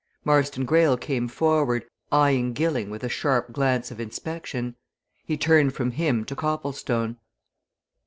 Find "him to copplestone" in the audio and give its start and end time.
5.91-7.17